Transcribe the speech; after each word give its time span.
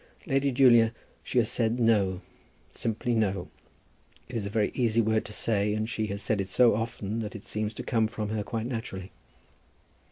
"Lady 0.25 0.51
Julia, 0.51 0.93
she 1.21 1.37
has 1.37 1.47
said 1.47 1.79
no; 1.79 2.21
simply 2.71 3.13
no. 3.13 3.49
It 4.29 4.35
is 4.35 4.47
a 4.47 4.49
very 4.49 4.71
easy 4.73 4.99
word 4.99 5.25
to 5.25 5.31
say, 5.31 5.75
and 5.75 5.87
she 5.87 6.07
has 6.07 6.23
said 6.23 6.41
it 6.41 6.49
so 6.49 6.73
often 6.73 7.19
that 7.19 7.35
it 7.35 7.43
seems 7.43 7.75
to 7.75 7.83
come 7.83 8.07
from 8.07 8.29
her 8.29 8.41
quite 8.41 8.65
naturally." 8.65 9.11